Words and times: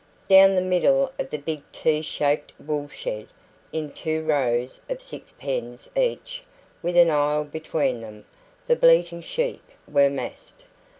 Down 0.27 0.55
the 0.55 0.61
middle 0.61 1.11
of 1.19 1.29
the 1.29 1.37
big 1.37 1.61
T 1.71 2.01
shaped 2.01 2.53
wool 2.59 2.87
shed, 2.87 3.27
in 3.71 3.91
two 3.91 4.23
rows 4.23 4.81
of 4.89 4.99
six 4.99 5.31
pens 5.37 5.91
each, 5.95 6.41
with 6.81 6.97
an 6.97 7.11
aisle 7.11 7.43
between 7.43 8.01
them, 8.01 8.25
the 8.65 8.75
bleating 8.75 9.21
sheep 9.21 9.61
were 9.87 10.09
massed. 10.09 10.65